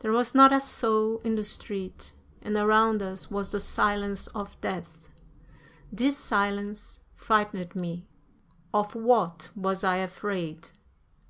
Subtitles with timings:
[0.00, 4.60] There was not a soul in the street, and around us was the silence of
[4.60, 4.98] death.
[5.90, 8.06] This silence frightened me.
[8.74, 10.68] Of what was I afraid?